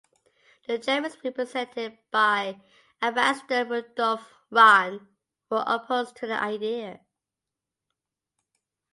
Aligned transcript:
The 0.67 0.79
Germans, 0.79 1.15
represented 1.23 1.95
by 2.09 2.59
Ambassador 3.03 3.65
Rudolf 3.65 4.33
Rahn, 4.49 5.07
were 5.51 5.63
opposed 5.67 6.15
to 6.15 6.25
the 6.25 6.41
idea. 6.41 7.01